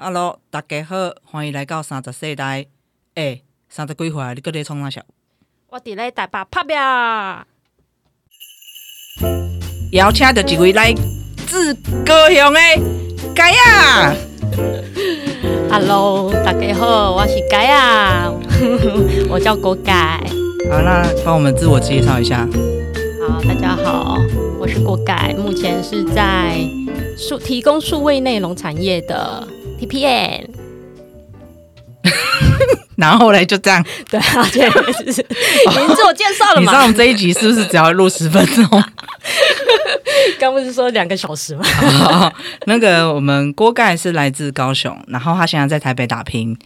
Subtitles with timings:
[0.00, 2.66] Hello，大家好，欢迎来到三十世代。
[3.16, 5.02] 诶、三十几岁啊，你搁咧创啥笑？
[5.70, 6.78] 我伫咧台北拍表。
[9.90, 10.94] 邀请到一位来
[11.48, 11.74] 自
[12.06, 12.60] 高雄的
[13.34, 14.14] 盖亚。
[15.68, 18.32] Hello，大家好，我是盖啊，
[19.28, 20.22] 我叫郭改。
[20.70, 22.46] 好，那帮我们自我介绍一下。
[23.28, 24.16] 好，大家好，
[24.60, 26.56] 我是郭改，目前是在
[27.16, 29.44] 数提供数位内容产业的
[29.78, 30.48] TPN。
[32.96, 33.84] 然后嘞，就这样。
[34.10, 36.86] 对啊，这个是 已经自我介绍了你知道我嘛？
[36.88, 38.64] 们这一集是不是只要录十分钟？
[40.38, 41.62] 刚不是说两个小时吗？
[41.64, 42.32] 好
[42.66, 46.56] 那个我们锅盖是来自高雄，然后他现在在台北打拼，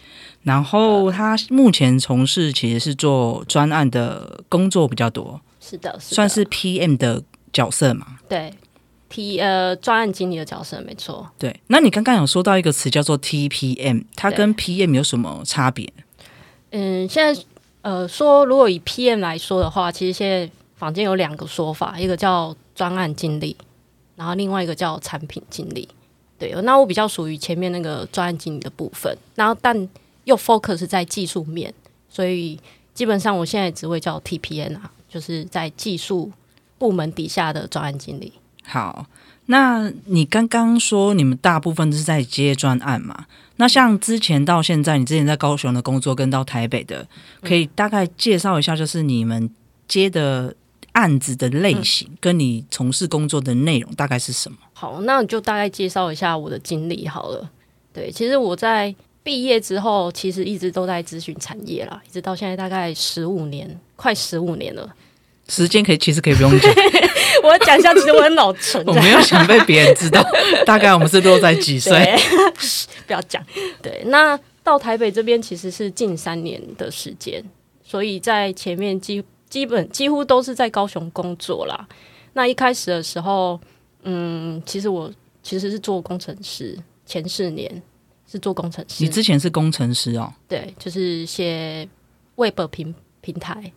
[0.42, 7.22] 然后他目前从事其实是做专案的工作比较多，是的，是的算是 PM 的
[7.52, 8.06] 角色嘛。
[8.28, 8.52] 对
[9.12, 11.28] T 呃专案经理的角色，没错。
[11.38, 15.92] 对，那你刚刚有说到一个词叫做 TPM，它跟 PM 有什么差别？
[16.70, 17.42] 嗯，现在
[17.82, 23.54] 呃说，如果以 PM 来说的话，其实现在坊间有两个说法，一个叫专案经理，
[24.16, 25.86] 然后另外一个叫产品经理。
[26.38, 29.86] 对，那我比较属于前面那个专案经理的部分，然后但
[30.24, 31.72] 又 focus 在技术面，
[32.08, 32.58] 所以
[32.94, 36.32] 基本上我现在职位叫 TPM 啊，就是在技术
[36.78, 38.32] 部门底下的专案经理。
[38.62, 39.06] 好，
[39.46, 43.26] 那你刚刚说你们大部分都是在接专案嘛？
[43.56, 47.06] 那像之前到现在，你之前在高雄的工作跟到台北的，
[47.42, 49.50] 可以大概介绍一下，就是你们
[49.86, 50.54] 接的
[50.92, 54.58] 案子的类型，跟你从事工作的内容大概是什么？
[54.72, 57.50] 好，那我就大概介绍一下我的经历好了。
[57.92, 64.92] 对，其实我在毕业之后，其实一直都在咨询产业啦，一直到现在大概十五年，快十五年了。
[65.52, 66.74] 时间可以，其实可以不用讲，
[67.44, 70.24] 我讲一下，其实我很老成， 我没有想被别人知道，
[70.64, 71.92] 大概我们是落在几岁？
[73.06, 73.44] 不要讲。
[73.82, 77.44] 对，那到台北这边其实是近三年的时间，
[77.84, 81.86] 所以在前面基基本几乎都是在高雄工作啦。
[82.32, 83.60] 那一开始的时候，
[84.04, 85.12] 嗯，其实我
[85.42, 87.70] 其实是做工程师，前四年
[88.30, 91.86] 是做工程师你，之前是工程师哦，对，就是写
[92.36, 93.70] Web 平平台，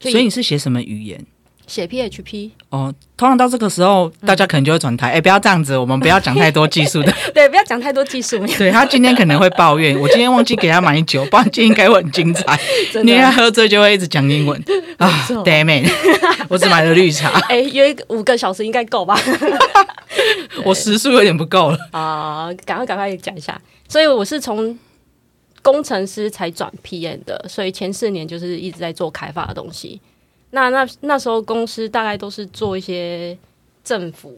[0.00, 1.24] 所以你是写什么语言？
[1.66, 5.10] 写 PHP，哦，通常到这个时候，大家可能就会转台。
[5.12, 7.14] 哎、不要这样子，我们不要讲太多技术的。
[7.32, 12.58] 对，不要讲太多技术， 对他今天可能会抱怨，我今天忘记给他买酒，不然今天应该会很精彩。
[12.92, 13.30] 真因为他。
[13.30, 14.60] 喝醉就会一直讲英文
[14.98, 15.08] 啊
[15.44, 15.88] ，damn it！
[16.48, 19.16] 我只买了绿茶， 哎、约五个小时应该够吧？
[20.64, 21.78] 我时速有点不够了。
[21.92, 23.58] 啊，赶快赶快讲一下。
[23.88, 24.76] 所以我是从
[25.62, 30.00] 工程师才转 PM 的，所以前四年就是一直在做开发的东西。
[30.50, 33.36] 那那那时候公司大概都是做一些
[33.84, 34.36] 政府、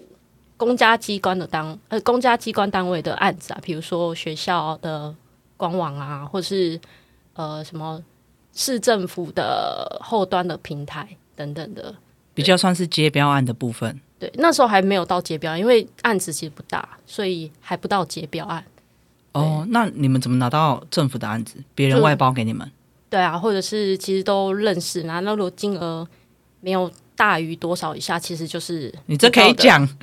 [0.57, 5.15] 公家机关的单呃公家机关单位的案子啊，比如说学校的
[5.57, 6.79] 官网啊，或是
[7.35, 8.03] 呃什么
[8.53, 11.95] 市政府的后端的平台等等的。
[12.35, 14.01] 比较算是接标案的部分。
[14.19, 18.65] 对，那时候还没有到接标，因为案子其实不大，所以还不到接标案。
[19.33, 21.57] 哦，那你们怎么拿到政府的案子？
[21.75, 22.71] 别人外包给你们？
[23.09, 26.07] 对啊，或者是其实都认识，然后那如果金额
[26.61, 29.53] 没有大于多少以下，其实就是你这可以。
[29.55, 29.87] 讲。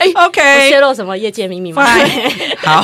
[0.00, 1.84] 哎 OK，泄露什么业界秘密吗？
[2.58, 2.82] 好，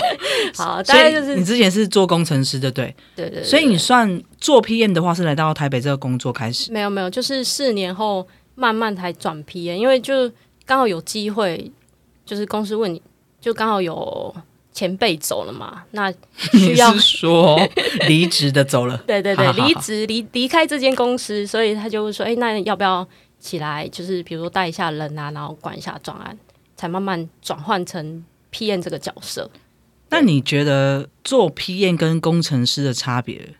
[0.56, 2.94] 好，大概就是你之前是做工程师的，对？
[3.16, 6.70] 对对对所以你算做 PM 的话，是来到台北这个工作开始。
[6.70, 10.30] 没有没有，就是四年后慢慢才转 PM，因为就
[10.64, 11.72] 刚好有机会，
[12.24, 13.02] 就是公司问你，
[13.40, 14.32] 就刚好有
[14.78, 16.08] 前辈走了嘛，那
[16.52, 17.58] 你 需要是说
[18.06, 18.96] 离职的走了？
[19.08, 23.04] 对对对离职离离开这间公司，所以他就会说，哎、那要不要
[23.40, 26.38] 起来，就是比如说带一下人啊，然后管一下专案，
[26.76, 29.50] 才慢慢转换成 P N 这个角色。
[30.10, 33.56] 那你觉得做 P N 跟工程师的差别？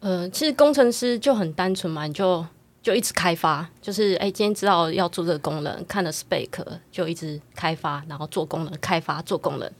[0.00, 2.44] 呃，其实工程师就很单纯嘛，你就
[2.82, 6.48] 就一直开发，就是哎、今天知道要做这个功能，看了 spec
[6.90, 9.70] 就一直开发，然后做功能，开发做功能。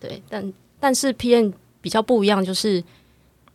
[0.00, 2.82] 对，但但是 P N 比较不一样，就是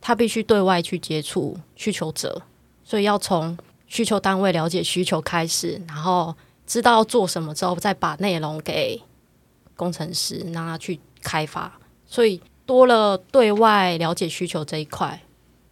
[0.02, 2.42] 他必须对外去接触需求者，
[2.84, 3.58] 所以要从
[3.88, 6.36] 需求单位了解需求开始，然后
[6.66, 9.02] 知道要做什么之后，再把内容给
[9.76, 11.72] 工程师，让他去开发。
[12.06, 15.22] 所以多了对外了解需求这一块，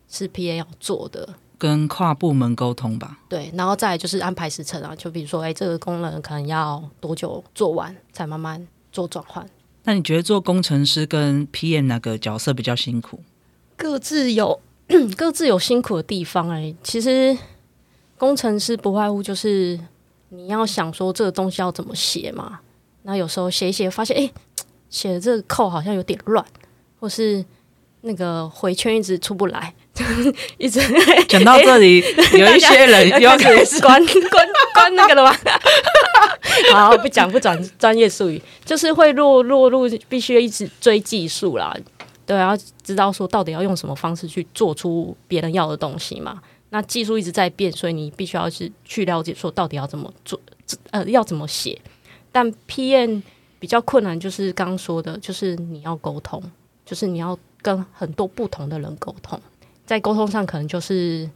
[0.10, 1.36] 是 PA 要做的。
[1.58, 3.20] 跟跨部门沟通吧。
[3.30, 9.48] 对，然后再就是安排时程啊，就比如说，哎，这个功能可能要多久做完，才慢慢做转换。
[9.84, 13.22] 那你觉得做工程师跟 PM 哪个角色比较辛苦？
[13.76, 14.60] 各自有
[15.18, 17.36] 各自有辛苦的地方哎、其实
[18.18, 19.80] 工程师不外乎就是
[20.30, 22.60] 你要想说这个东西要怎么写嘛，
[23.04, 24.32] 那有时候写一写，发现哎、
[24.90, 26.46] 写的这个扣好像有点乱，
[27.00, 27.44] 或是
[28.02, 29.74] 那个回圈一直出不来，
[30.58, 30.80] 一直
[31.28, 32.00] 讲到这里，
[32.38, 35.36] 有一些人又要开始关 关关那个了吗？
[36.72, 41.76] 好，不讲不讲专业术语，就是会落落入必须一直追技术啦。
[42.26, 46.42] 对，要知道说到底要用什么方式去做出别人要的东西嘛。
[46.70, 50.40] 那技术一直在变，所以你必须要去去了解说到底要怎么做，
[50.92, 51.78] 呃，要怎么写。
[52.32, 53.22] 但 PM
[53.60, 56.42] 比较困难，就是刚刚说的，就是你要沟通，
[56.86, 59.38] 就是你要跟很多不同的人沟通，
[59.92, 61.30] 在沟通上可能就是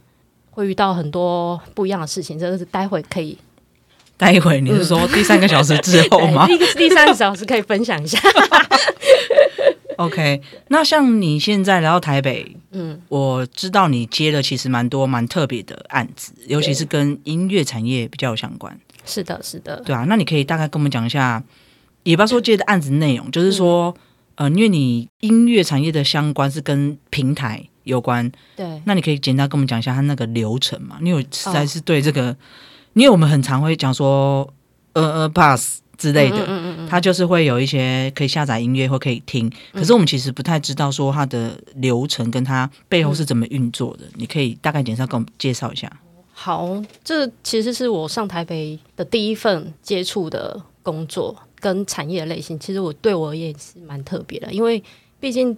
[0.50, 2.38] 会遇到很多不一样的事情。
[2.38, 3.36] 这个是待会可以，
[4.16, 6.46] 待会你是说第三个小时之后 吗？
[6.46, 8.18] 第第三个小时可以分享一下。
[9.98, 18.74] OK，那像你现在来到台北，嗯，我知道你接了其实蛮多蛮特别的案子，尤其是跟音乐产业比较有相关。
[19.04, 20.06] 是的，是的，对啊。
[20.08, 21.44] 那你可以大概跟我们讲一下，
[22.04, 23.94] 也不要说接的案子内容，就是说，
[24.36, 28.80] 呃，因为你音乐产业的相关是跟平台有关，对。
[28.84, 30.98] 那你可以简单跟我们讲一下它那个流程嘛？
[31.02, 32.36] 因为实在是对这个，
[32.92, 34.52] 因为我们很常会讲说，
[34.92, 35.80] 呃呃，pass。
[35.98, 44.04] 之类的，嗯嗯嗯它就是会有一些可以下载音乐或可以听，可是我们其实不太知道说它的流程跟它背后是怎么运作的。
[44.16, 45.90] 你可以大概简单跟我们介绍一下。
[46.34, 46.68] 好，
[47.02, 54.84] 这其实是我上台北的第一份接触的工作跟产业类型，其实我对我而言是蛮特别的，因为
[55.18, 55.56] 毕竟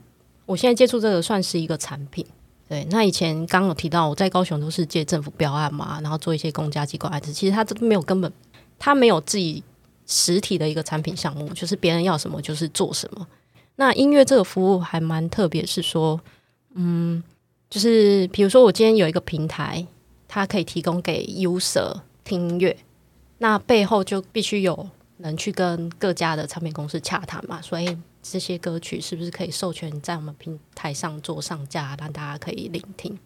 [0.48, 2.26] 我现在接触这个算是一个产品。
[2.68, 8.32] 对，那以前刚有提到我在高雄都是接政府标案嘛，然后做一些公家机构案子，其实他这没有根本，
[8.78, 9.62] 他没有自己。
[10.10, 13.26] 实体的一个产品项目，就是别人要什么就是做什么。
[13.76, 16.18] 那音乐这个服务还蛮特别，是说，
[16.72, 17.22] 嗯，
[17.68, 19.86] 就是比如说我今天有一个平台，
[20.26, 22.74] 它可以提供给 user 听音乐，
[23.36, 33.18] 那背后就必须有能去跟各家的唱片公司洽谈嘛，所以这些歌曲是不是可以授权在我们平台上做上架，让大家可以聆听。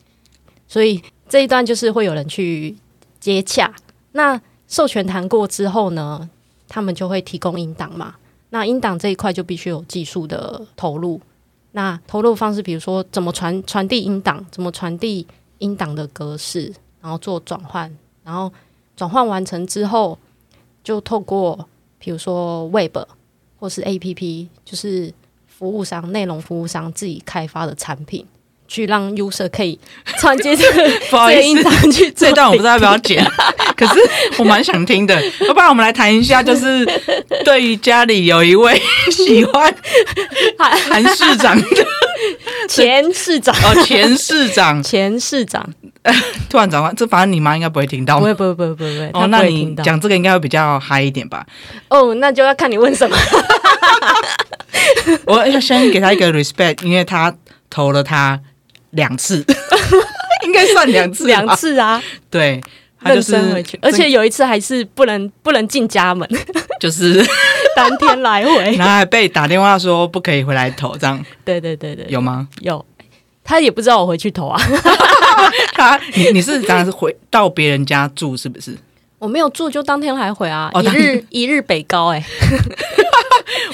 [0.68, 2.76] 所以这一段就是会有人去
[3.20, 3.74] 接洽。
[4.12, 6.28] 那授权谈过之后呢？
[6.68, 8.14] 他们就会提供音档嘛，
[8.48, 11.20] 那音档这一块就必须有技术的投入。
[11.72, 15.26] 那投入方式，比如说怎么传传递音档，怎么传递
[15.58, 16.72] 音档的格式，
[17.02, 18.50] 然后做转换，然后
[18.96, 20.18] 转换完成之后，
[20.82, 21.68] 就透过
[22.02, 22.96] 比如说 Web
[23.60, 25.12] 或是 APP，就是
[25.46, 28.26] 服务商、内容服务商自己开发的产品。
[28.68, 29.78] 去让 user 可以
[30.18, 33.22] 传接这个 不好意思，去这段我不知道要不要剪，
[33.76, 34.00] 可是
[34.38, 35.14] 我蛮想听的。
[35.46, 36.86] 要不然我们来谈一下，就是
[37.44, 38.80] 对于家里有一位
[39.12, 39.74] 喜欢
[40.58, 41.66] 韩市长的
[42.68, 45.68] 前市长哦，前市长， 前市长
[46.48, 49.10] 突然转换，这反正你妈应该不会听到，不会，不会，不会，不会。
[49.12, 51.46] 哦，那你讲这个应该会比较嗨一点吧？
[51.88, 53.16] 哦，那就要看你问什么。
[55.24, 57.34] 我要先给他一个 respect，因为他
[57.68, 58.40] 投了他。
[58.92, 59.42] 两次，
[60.44, 61.98] 应该算两次，两次啊，
[62.28, 62.60] 对，
[63.04, 66.28] 认真回去，而且有一次还是不能不能进家门，
[66.80, 67.24] 就是
[67.76, 72.48] 当天来回， 然后还被打电话说不可以回来投，这样，对对对对，有吗？
[72.60, 72.84] 有，
[73.44, 74.60] 他也不知道我回去投啊，
[75.74, 78.76] 他你你是当然是回到别人家住是不是？
[79.18, 82.24] 我没有住，就当天来回啊，一日一日北高哎。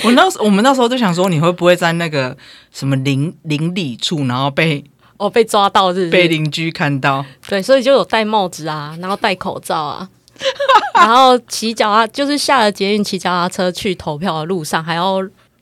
[0.05, 2.37] 我那时我们那时候就想说，你会不会在那个
[2.73, 4.85] 什么邻邻里处，然后被
[5.19, 7.25] 哦被抓到，是被邻居看到？
[7.47, 10.09] 对，所以就有戴帽子啊，然后戴口罩啊，
[10.95, 15.19] 然后骑脚踏，就是下了捷运骑脚踏车去投票的路上，还要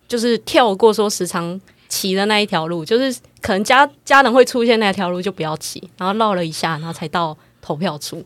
[0.07, 8.25] 就是跳过说时常骑的那一条路，就是可能家家人会出现那条路就不要骑，然后绕了一下，然后才到投票处，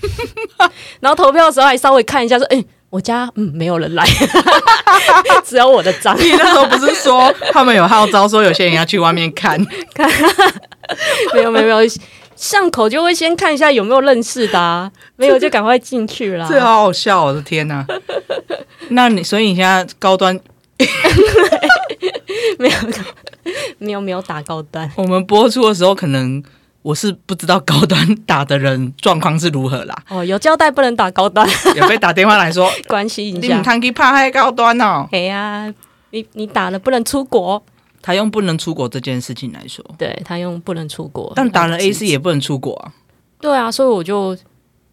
[1.00, 2.64] 然后投票的时候还稍微看一下说，哎。
[2.94, 4.06] 我家嗯没有人来，
[5.44, 6.16] 只有我的章。
[6.16, 9.58] 你那时候不是说他们有号召说有些人要去外面看
[9.92, 10.08] 看？
[11.34, 11.78] 没有没有没有，
[12.36, 16.46] 巷口就会先看一下有没有认识的，没有就赶快进去了。
[16.48, 17.84] 这好好笑，我的天哪！
[18.90, 20.38] 那你所以你现在高端
[22.60, 22.74] 没有
[23.78, 24.88] 没有没有打高端？
[24.94, 26.40] 我们播出的时候可能。
[26.84, 29.96] 我是不知道高端打的人状况是如何啦。
[30.10, 33.56] 哦，有交代不能打高端， 有被打电话来说 关心一下。
[33.56, 35.08] 你谈去怕害高端哦？
[35.10, 35.72] 哎呀，
[36.10, 37.62] 你你打了不能出国。
[38.02, 42.92] 他用不能出国这件事情来说，对他用不能出国，但打了 A C 也不能出国啊。
[43.40, 44.36] 对啊，所以我就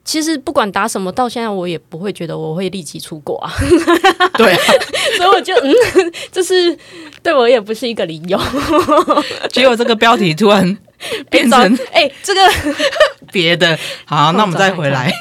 [0.06, 3.52] 其实不管打什么，到现在我也不会觉得我会立即出国啊。
[4.40, 4.60] 对啊，
[5.18, 5.74] 所以我就嗯，
[6.32, 6.78] 这是
[7.22, 8.40] 对我也不是一个理由。
[9.52, 10.78] 结果这个标题突然。
[11.30, 12.42] 变成哎，这个
[13.32, 15.12] 别的好， 那我们再回来。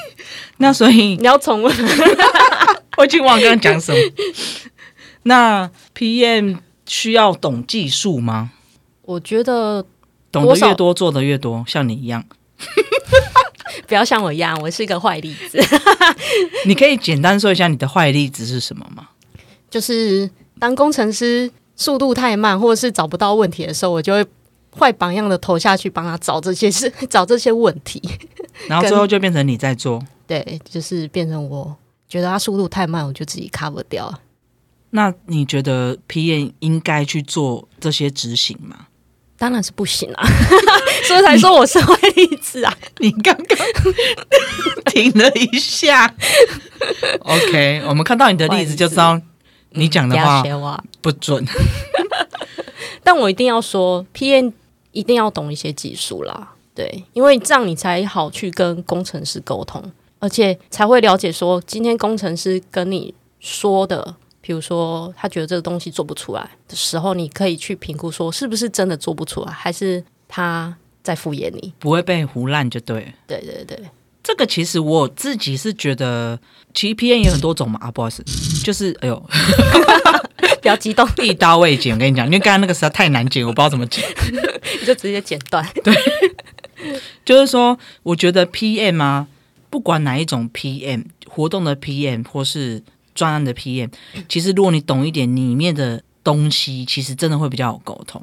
[0.58, 1.75] 那所以你要重问，
[2.96, 3.99] 我已经忘刚刚讲什么。
[5.22, 8.50] 那 PM 需要懂技术吗？
[9.02, 9.84] 我觉得
[10.30, 12.25] 懂得越多，做的越多，像你一样。
[13.87, 15.58] 不要像我一样，我是一个坏例子。
[16.66, 19.08] 你可以简单说一下你的坏例子是什么吗？
[19.70, 24.25] 就是当工程师速度太慢，或者是找不到问题的时候，我就会
[24.78, 28.00] 坏榜样的投下去帮他找这些事， 找这些问题。
[28.68, 30.02] 然后最后就变成你在做。
[30.26, 31.76] 对，就是变成我
[32.08, 34.12] 觉得他速度太慢，我就自己 cover 掉。
[34.90, 38.86] 那你觉得 P N 应该去做这些执行吗？
[39.38, 40.28] 当然是不行啊，
[41.08, 42.76] 所以才说我是坏例子啊。
[42.98, 43.66] 你刚刚
[44.92, 46.14] 停了一下。
[47.20, 49.18] OK，我们看到你的例子就知道
[49.70, 50.42] 你讲的话，
[51.00, 51.42] 不准。
[53.02, 54.52] 但我一定要说，PM
[54.92, 59.82] 一定要懂一些技术啦，对，因为这样你才好去跟工程师沟通，
[60.18, 71.73] 而且才会了解说，今天工程师跟你说的，比如说他觉得这个东西做不出来的时候，你可以去评估说，是不是真的做不出来，还是他在敷衍你？
[71.78, 73.14] 不会被胡烂就对。
[73.26, 73.78] 对对对，
[74.23, 76.38] 这个其实我自己是觉得，
[76.75, 78.23] 其实也有很多种嘛啊，不好意思，
[78.62, 79.23] 就是哎呦，
[80.61, 81.95] 不要激动， 一刀未剪。
[81.95, 84.05] 我跟你讲， 因为刚刚那个实在太难剪，我不知道怎么剪。
[84.81, 85.67] 你就直接剪断。
[85.83, 85.95] 对
[87.25, 89.26] 就是说，我觉得 PM 啊，
[89.69, 92.83] 不管哪一种 PM，活动的 PM 或是
[93.14, 93.90] 专案的 PM，
[94.29, 98.23] 其实如果你懂一点里面的东西，其实真的会比较好沟通。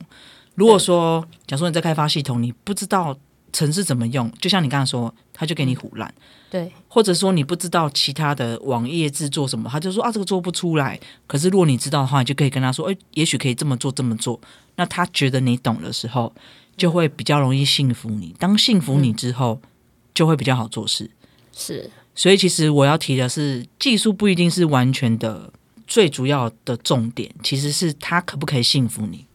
[0.56, 3.16] 如果说，假如说你在开发系统，你不知道
[3.54, 6.12] 程式怎么用，就像你刚才说，他就给你唬烂。
[6.50, 11.00] 对或者说你不知道其他的网页制作什么，他就说啊这个做不出来。
[11.28, 14.40] 可是如果你知道的话，你就可以跟他说，哎，也许可以这么做这么做。
[14.76, 16.34] 那他觉得你懂的时候，
[16.78, 18.34] 就会比较容易信服你。
[18.40, 19.60] 当信服你之后，
[20.14, 21.10] 就会比较好做事。
[21.52, 25.52] 是，所以其实我要提的是，技术不一定是完全的
[25.86, 29.26] 最主要的重点，其实是他可不可以信服你。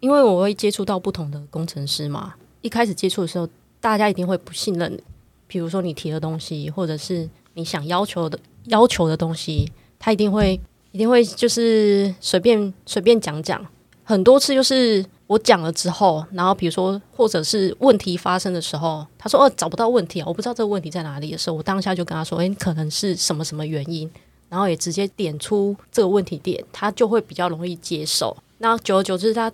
[0.00, 3.48] 因为我会接触到不同的工程师嘛，一开始接触的时候，
[3.80, 4.98] 大家一定会不信任。
[5.46, 10.60] 比如说你提的东西，或者是你想要求的要求的东西，他一定会
[10.92, 13.64] 一定会就是随便随便讲讲。
[14.02, 24.10] 很多次就是我讲了之后，然后比如说或者是问题发生的时候，他说哦找不到问题啊，我不知道这个问题在哪里的时候，我当下就跟他说，诶，可能是什么什么原因，
[24.50, 28.36] 然后也直接点出这个问题点，他就会比较容易接受。
[28.58, 29.50] 那久而久之，他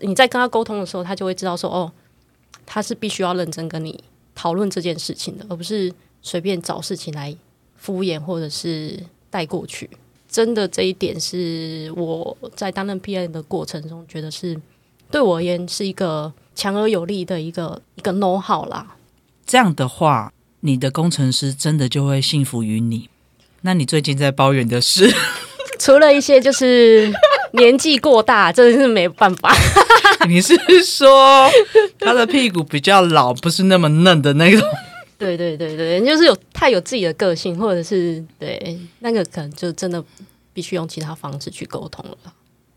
[0.00, 1.92] 你在跟他沟通的时候，他就会知道说，哦，
[2.64, 4.02] 他是必须要认真跟你
[4.34, 7.36] 讨论这件事情的，而不是随便找事情来
[7.76, 8.98] 敷衍或者是
[9.30, 9.88] 带过去。
[10.28, 14.56] 真的这一点是我在担任 PM 的过程中，觉得是
[15.10, 18.96] 对我而言是一个强而有力的一个一个 know how 啦。
[19.44, 23.08] 这样的话，你的工程师真的就会信服于你。
[23.62, 25.12] 那你最近在抱怨的是？
[25.80, 27.12] 除了一些就是
[27.54, 29.52] 年纪过大，真的是没办法。
[30.28, 31.48] 你是说
[31.98, 34.68] 他的屁股比较老，不是那么嫩的那种？
[35.18, 40.02] 对对对对，就是有太有自己的个性，或者是对那个可能就真的
[40.52, 42.16] 必须用其他方式去沟通了。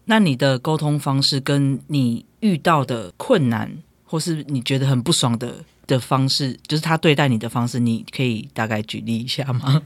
[0.05, 3.71] 那你的沟通方式跟你遇到的困难，
[4.03, 5.55] 或是你觉得很不爽的
[5.88, 9.81] 的方式，就是他对待你的方式，你可以大概举例一下吗？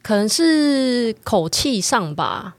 [0.00, 2.54] 可能是口气上吧，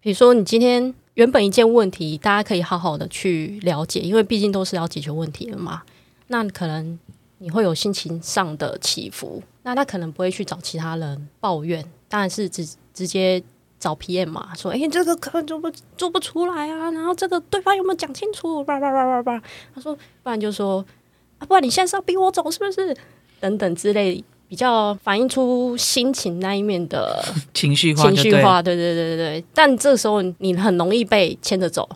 [0.00, 5.82] 比如说你今天原本一件问题，大家可以好好的去了解，因为毕竟都是要解决问题的嘛。
[6.28, 6.98] 那可能
[7.38, 13.42] 你会有心情上的起伏，那他可能不会去找其他人抱怨，当然是直直接
[13.78, 18.64] 找 PM 嘛，说哎、诶这个可能做不做不出来啊，然后这个对方有没有讲清楚？
[18.64, 19.42] 叭叭叭叭叭，
[19.74, 20.82] 他说不然就说
[21.38, 22.96] 啊，不然你现在是要逼我走是不是？
[23.38, 24.24] 等等之类。
[24.52, 29.44] 比较反映出心情那一面的 情绪化情绪化，对对对对对。
[29.54, 31.88] 但这时候你很容易被牵着走，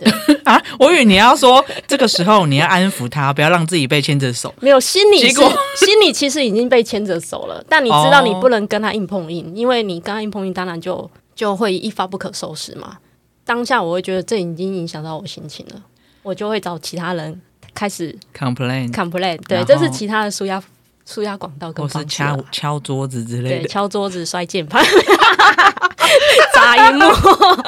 [0.44, 0.58] 啊！
[0.78, 4.54] 我以为你要说这个时候你要安抚他，不要让自己被牵着手。
[4.62, 12.96] 没有心里是结果 心里其实已经被牵着手了，但你知道哦你不能跟他硬碰硬，因为你跟他硬碰硬，当然就就会一发不可收拾嘛。
[13.44, 15.82] 当下我会觉得这已经影响到我心情了，
[16.22, 17.38] 我就会找其他人
[17.74, 20.58] 开始 complain，complain，对，这是其他的舒压
[21.06, 23.68] 舒压管道跟或是敲敲桌子之类对，的。
[23.68, 24.84] 敲桌子、摔键盘、
[26.52, 27.04] 砸荧幕，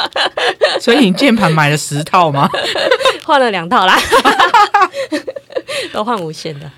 [0.81, 2.49] 所以你键盘买了十套吗？
[3.25, 3.97] 换了两套啦，
[5.93, 6.71] 都换无线的。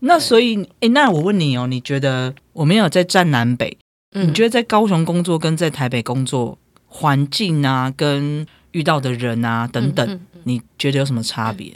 [0.00, 3.78] 那所以，哎，那我问你哦，你觉得我们有在站南北？
[4.14, 11.72] 嗯你觉得在高雄工作跟在台北工作环境啊，跟遇到的人啊等等，嗯嗯你觉得有什么差别？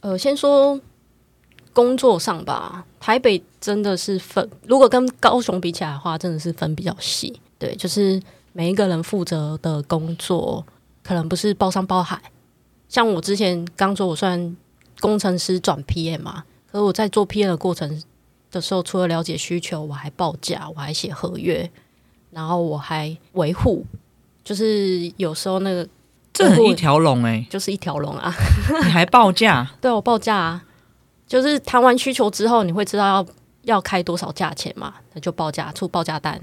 [0.00, 0.78] 呃，先说
[1.72, 7.40] 工作上吧，台北真的是分，如果跟高雄比起来的话，真的是分比较细。
[7.58, 8.20] 对，就是
[8.52, 10.64] 每一个人负责的工作
[11.02, 12.20] 可能不是包山包海。
[12.88, 14.56] 像我之前刚说，我算
[15.00, 18.02] 工程师转 PM 嘛，可是我在做 PM 的过程
[18.50, 21.70] 的时候，除了了解需求，我还报价，我还写合约，
[22.30, 23.86] 然后我还维护，
[24.44, 25.88] 就是有时候那个
[26.34, 28.34] 这很一条龙哎、就是一条龙啊。
[28.84, 29.70] 你还报价？
[29.80, 30.64] 对我报价啊，
[31.32, 33.26] 就是谈完需求之后，你会知道要
[33.62, 36.38] 要开多少价钱嘛，那就报价出报价单，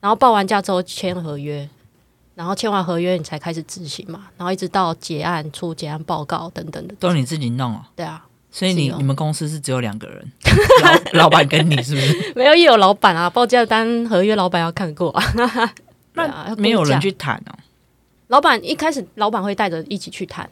[0.00, 1.68] 然后报完价之后签合约，
[2.34, 7.88] 然后签完合约你才开始执行嘛，然后一直到结案出结案报告等等的，都是你自己弄啊。
[7.94, 10.32] 对啊，所以你你们公司是只有两个人，
[11.12, 12.32] 老 老板跟你是不是？
[12.34, 15.22] 没有也有老板啊，报价单合约老板要看过 啊，
[16.14, 17.54] 对啊要没有人去谈哦。
[18.26, 20.50] 老板一开始老板会带着一起去谈，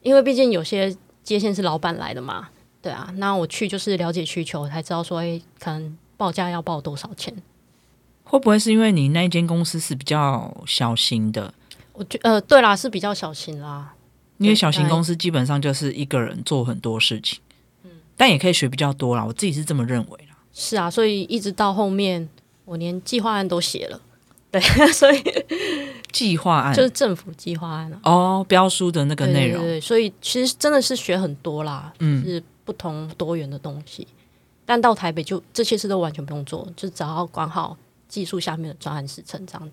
[0.00, 2.48] 因为毕竟有些接线是老板来的嘛，
[2.80, 7.34] 对啊，那我去就是了解需求，才知道说，诶，可能报价要报多少钱。
[8.24, 11.52] 会不会是因为你那一间公司是比较小型的？
[11.94, 13.94] 我觉呃，对啦，是比较小型啦。
[14.36, 17.40] 因为小型公司基本上就是一个人做很多事情，
[17.84, 19.24] 嗯但也可以学比较多啦。
[19.24, 20.36] 我自己是这么认为啦。
[20.52, 22.28] 是啊，所以一直到后面，
[22.64, 24.00] 我连计划案都写了。
[24.50, 24.60] 对，
[24.92, 25.22] 所以
[26.12, 34.06] 计划案就是政府计划案啊，哦，标书的那个内容，对对，所以其实真的是学很多啦，嗯，是不同多元的东西。
[34.66, 37.74] 但到台北就这些事都完全不用做，就只要管好
[38.06, 39.70] 技术下面的专案时程这样。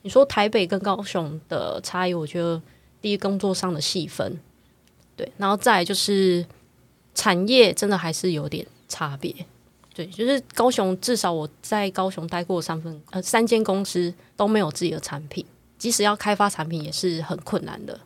[0.00, 2.62] 你说台北跟高雄的差异，我觉得
[3.02, 4.40] 第一工作上的细分，
[5.14, 6.46] 对，然后再就是
[7.14, 9.34] 产业真的还是有点差别。
[9.94, 15.44] 对，就是高雄，至少我在高雄待过三分呃三间公司都没有自己的产品，
[15.76, 18.00] 即使要开发产品也是很困难的。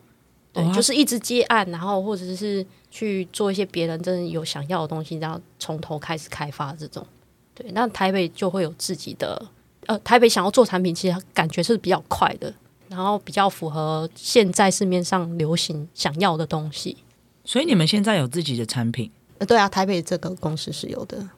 [0.53, 7.07] 对，哦就是一直接案，然后或者是去做一些别人真的有想要的东西，然后从头开始开发这种。
[7.55, 9.41] 对，那台北就会有自己的，
[9.87, 12.53] 呃，台北想要做产品，其实感觉是比较快的，
[12.89, 16.97] 然后比较符合现在市面上流行想要的东西。
[17.45, 21.29] 所以你们现在有自己的产品呃，对啊，台北这个公司是有的。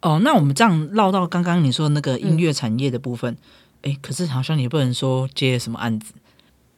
[0.00, 0.20] 哦。
[0.24, 3.36] 那我们这样绕到刚刚你说的那个嗯音乐产业的部分，
[3.82, 6.12] 诶，可是好像也不能说接什么案子，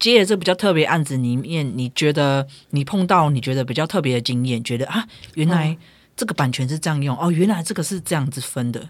[0.01, 5.77] 接了这比较特别案子里面，你觉得你碰到你觉得比较特别的经验，觉得啊，原来
[6.17, 8.89] 这个版权是这样用，哦，原来这个是这样子分的。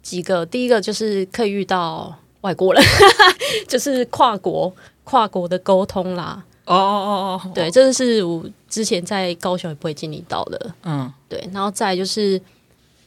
[0.00, 2.82] 几个，第一个就是可以遇到外国人，
[3.68, 4.72] 就是跨国
[5.04, 6.42] 跨国的沟通啦。
[6.64, 10.74] 哦哦哦哦，对，这个是我之前在高雄也不会经历到的。
[10.84, 12.40] 嗯，对，然后再就是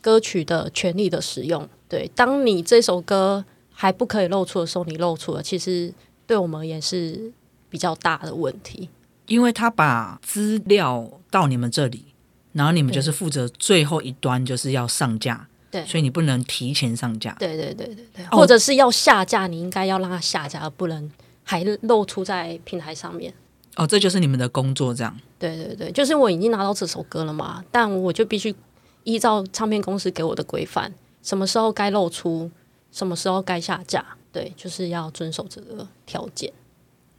[0.02, 1.68] 歌曲的权利的使用。
[1.88, 5.94] 对，当你这首歌还不可以露出的时候，你露出了，其实
[6.28, 7.32] 对我们而言是
[7.76, 8.90] 比较大的问题。
[9.26, 12.06] 因为他把资料到你们这里，
[12.54, 17.36] 然后你们就是负责最后一端，就是要上架，对所以你不能提前上架。
[17.38, 21.12] 对对对对对，哦或者是要下架，你应该要让它下架，而不能
[21.44, 23.34] 还露出在平台上面。
[23.76, 25.14] 哦，这就是你们的工作，这样。
[25.38, 28.56] 对对对，就是我已经拿到这首歌了嘛，但我就必须
[29.04, 32.50] 依照唱片公司给我的规范，什么时候该露出，
[32.92, 36.54] 什么时候该下架，对，就是要遵守这个条件。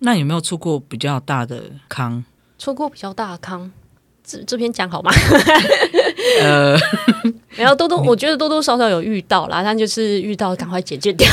[0.00, 2.24] 那有没有出过比较大的康？
[2.59, 3.70] 出过比较大的坑，
[4.24, 5.11] 这这篇讲好吗？
[6.42, 6.76] 呃，
[7.56, 11.28] 没有多多，我觉得多多少少有遇到啦，但就是遇到赶快解决掉。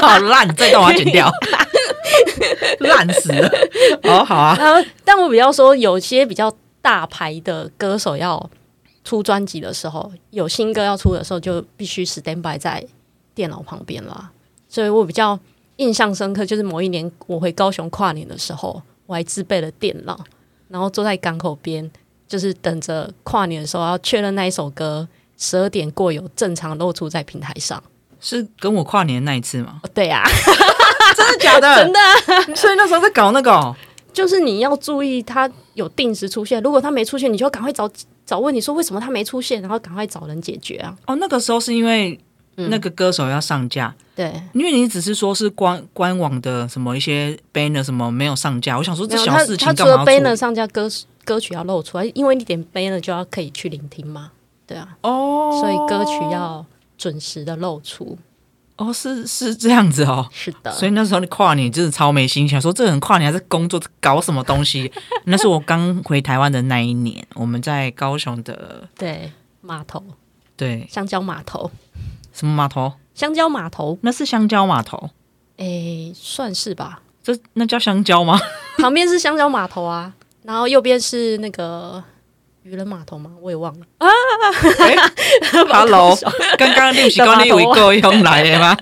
[0.00, 1.30] 好 烂，这段我要剪掉，
[2.80, 3.50] 烂死了。
[4.04, 8.50] 哦，好啊，然后，但我比较说，有些比较大牌的歌手要
[9.04, 12.84] 出专辑的时候，有新歌要出的时候，就必须 stand by 在
[13.34, 14.30] 电脑旁边啦。
[14.68, 15.38] 所以我比较
[15.76, 20.18] 印象深刻，就是某一年我回高雄跨年的时候，我还自备了电脑，
[20.68, 21.90] 然后坐在港口边，
[22.28, 25.06] 就是等着跨年的时候要确认那一首歌
[25.36, 27.82] 十二点过有正常露出在平台上。
[28.20, 29.80] 是跟我跨年那一次吗？
[29.82, 30.22] 哦对呀、
[31.14, 31.76] 真的假的？
[31.84, 33.76] 真的啊、 所以那时候在搞那个、哦，
[34.14, 37.90] 就是你要注意它有定时出现，如果它没出现，你就赶快找
[38.24, 40.96] 找问你说为什么它没出现，然后赶快找人解决啊。
[41.06, 42.23] 哦，那个时候是因为嗯
[42.56, 50.36] 那个歌手要上架，对，因为你只是说是官官网的什么一些 banner 什么没有上架，我想说这小事情它除了干嘛要处 banner？
[50.36, 50.88] 上架歌
[51.24, 54.30] 歌曲要露出来，因为你点 banner 就要可以去聆听嘛，
[54.66, 56.64] 对啊，哦，所以歌曲要
[56.96, 58.18] 准时的露出。
[58.76, 60.28] 哦是是这样子哦。
[60.32, 64.90] 是的，所以那时候你跨年真的超没心，想说这个人跨年还在工作，搞什么东西？
[65.26, 70.02] 那是我刚回台湾的那一年，我们在高雄的对码头，
[70.56, 70.84] 对。
[70.90, 71.70] 香蕉码头，
[72.34, 72.92] 什么码头？
[73.14, 75.08] 香蕉码头，那是香蕉码头，
[75.58, 77.00] 诶，算是吧。
[77.22, 78.38] 这那叫香蕉吗？
[78.76, 82.02] 旁边是香蕉码头啊，然后右边是那个
[82.64, 83.30] 渔人码头吗？
[83.40, 83.86] 我也忘了。
[85.72, 86.14] Hello，
[86.58, 88.76] 刚刚你不是讲你有一个用来的吗？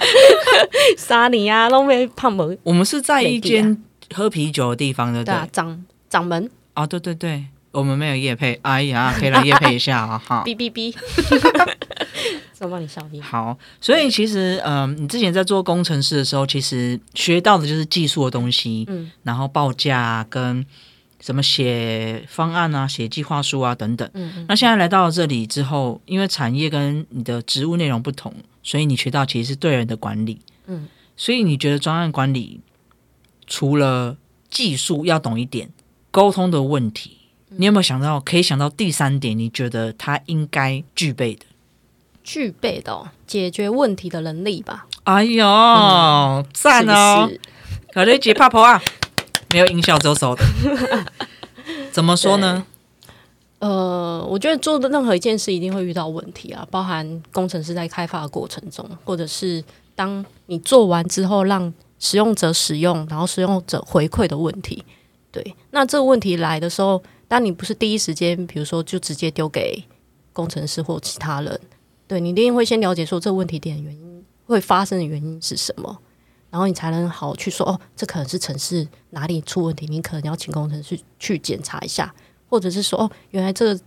[0.96, 2.58] 沙尼啊，都没胖门。
[2.62, 3.80] 我们是在一间
[4.14, 5.48] 喝啤酒的地方，对不对对啊，？
[5.52, 10.42] 掌掌门，啊，对对对，我们没有夜配，哎呀，可以来夜配一下啊哈。
[10.46, 10.96] 哔哔哔，
[12.68, 13.22] 帮你消音？
[13.22, 20.64] 好，所以其实，嗯、你之前在做工程师的时候，其实学到的就是技术的东西，嗯，然后报价、啊、跟
[21.20, 24.08] 什么写方案啊、写计划书啊等等。
[24.14, 30.40] 嗯嗯，那现在来到这里之后，因为产业跟你的职务内容不同，所以你学到其实是对人的管理。
[30.66, 32.60] 嗯，所以你觉得专案管理
[33.46, 34.16] 除了
[34.50, 35.70] 技术要懂一点，
[36.10, 39.38] 沟通的问题，你有没有想到可以想到第三点？
[39.38, 41.46] 你觉得他应该具备的？
[42.22, 44.86] 具备的、哦、解决问题的能力吧？
[45.04, 45.44] 哎呦，
[46.52, 47.26] 赞哦！
[47.26, 47.40] 是不是
[47.92, 48.80] 搞了一节泡泡啊，
[49.50, 50.44] 没有音效，只有手的。
[51.90, 52.64] 怎么说呢？
[53.58, 59.62] 呃，我觉得做的任何一件事一定会遇到问题啊，包含工程师在开发的过程中，或者是
[59.94, 64.84] 当你做完之后让使用者使用，然后使用者回馈的问题。
[65.30, 69.84] 对，那这个问题来的时候，当你不是第一时间，比如说就直接丢给
[70.32, 71.60] 工程师或其他人，
[72.12, 75.98] 对你一定会先了解说这个问题点原因会发生的原因是什么，
[76.50, 82.14] 然后你才能好去说哦，这可能是城市哪里出问题，你可能要请工程师去检查一下。
[82.50, 83.80] 或者是说哦，原来这个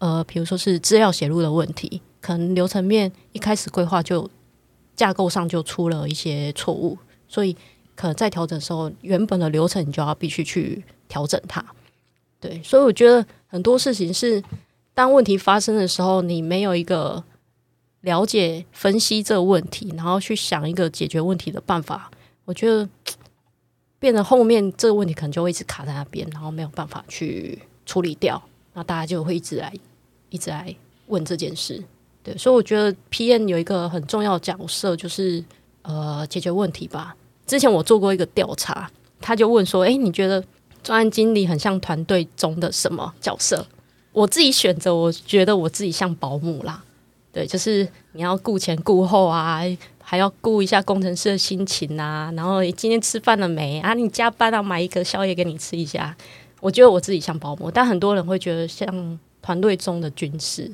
[0.00, 4.28] 呃，比如说是资料写入的问题，可能流程面一开始规划就
[4.96, 7.56] 架构上就出了一些错误，所以
[7.94, 11.64] 可能在调整的时候，原本的流程你就要必须去调整它。
[12.40, 14.42] 对，所以我觉得很多事情是
[14.92, 17.22] 当问题发生的时候，你没有一个
[18.02, 22.10] 了解、分析这个问题，然后去想一个解决问题的办法，
[22.44, 22.88] 我觉得
[23.98, 29.72] 变得后面这个问题可能就会一直卡在那边，然后没有办法去处理掉，那大家就会一直来
[30.30, 30.74] 一直来
[31.08, 31.82] 问这件事。
[32.22, 35.44] 对，所以我觉得 PM 有一个很重要的角色，就是
[35.82, 37.14] 呃解决问题吧。
[37.46, 40.42] 之前我做过一个调查，他就问说：“诶，你觉得
[40.82, 43.66] 专案经理很像团队中的什么角色？”
[44.12, 46.84] 我自己选择，我觉得我自己像保姆啦。
[47.32, 49.60] 对，就是你要顾前顾后啊，
[50.02, 52.32] 还要顾一下工程师的心情啊。
[52.36, 53.94] 然后你今天吃饭了没啊？
[53.94, 56.16] 你加班啊，买一个宵夜给你吃一下。
[56.60, 60.70] 我觉得我自己像保姆，但很多人会觉得像团队中的军师。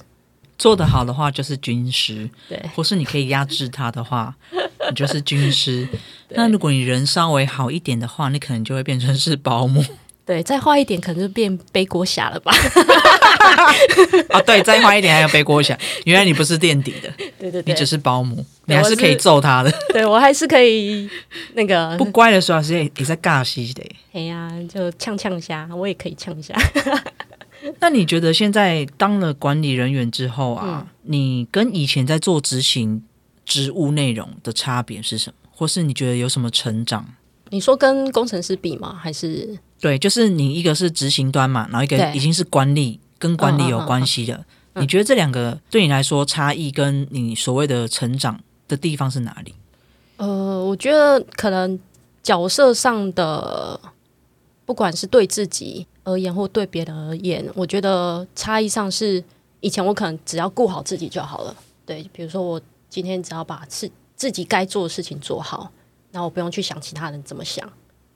[0.59, 4.35] 做得好的话就是军师，对或是你可以压制他的话，
[4.89, 5.87] 你就是军师。
[6.31, 9.85] 那如果你人稍微好一点的话，你可能就会变成是保姆
[10.27, 12.53] 对，再坏一点可能就变背锅侠了吧？
[14.31, 14.43] 啊。
[14.43, 15.79] 对，再坏一点还有背锅侠。
[16.05, 17.09] 原来你不是垫底的，
[17.39, 19.73] 对对对，你只是保姆，你还是可以揍他的。
[19.95, 21.09] 对我还是可以
[21.55, 23.83] 那个不乖的时候还是也也在尬戏的。
[24.13, 26.55] 哎呀、就呛呛一下，我也可以呛一下。
[27.81, 33.03] 那你觉得现在当了管理人员之后嗯啊，你跟以前在做执行
[33.45, 35.49] 职务内容的差别是什么？
[35.53, 37.07] 或是你觉得有什么成长？
[37.51, 38.99] 你说跟工程师比吗？
[39.01, 44.35] 还是对，就是你一个是执行端嘛，然后一个已经是管理，跟管理有关系的。
[44.35, 44.45] 嗯
[44.79, 49.55] 你觉得这两个对你来说差异，跟你所谓的成长的地方是哪里？
[50.19, 51.81] 呃，我觉得可能
[52.23, 53.81] 角色上的，
[54.67, 59.25] 不管是对自己而言或对别人而言，我觉得差异上是
[59.61, 61.57] 以前我可能只要顾好自己就好了。
[61.87, 62.61] 对，比如说我
[62.91, 65.73] 今天只要把自自己该做的事情做好，
[66.13, 67.67] 然后我不用去想其他人怎么想。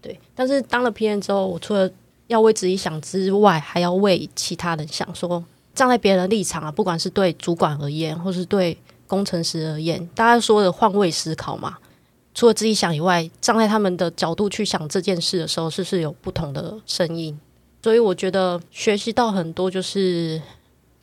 [0.00, 1.90] 对，但是当了 PM 之后，我除了
[2.26, 5.44] 要为自己想之外，还要为其他人想说。
[5.72, 11.78] 站在别人的立场啊，不管是对主管而言，或是对工程师而言，大家说的换位思考嘛，
[12.34, 17.38] 除了自己想以外，站在他们的角度去想这件事的时候，是不是有不同的声音？
[17.82, 20.42] 所以我觉得学习到很多，就是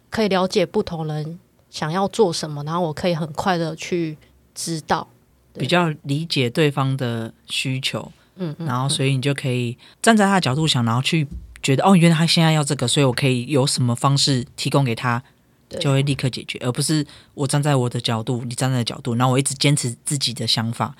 [0.09, 4.17] 可以了解不同人想要做什么，然后我可以很快的去
[4.53, 5.07] 知道。
[5.53, 11.27] 比较理解对方的需求，嗯嗯，然后所以你就可以站在他的角度想，然后去
[11.61, 15.21] 觉得哦，原来他现在要这个，所以我可以有什么方式提供给他，
[15.67, 20.95] 对就会立刻解决，而不是我站在我的角度，你站在的角度，然后我一直坚持自己的想法，